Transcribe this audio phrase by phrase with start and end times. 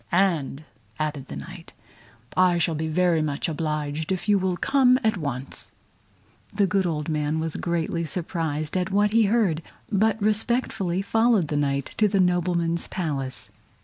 [0.11, 0.63] "And,"
[0.97, 1.73] added the Knight,
[2.35, 5.71] "I shall be very much obliged if you will come at once."
[6.51, 9.61] The good old man was greatly surprised at what he heard,
[9.91, 13.51] but respectfully followed the Knight to the nobleman's Palace.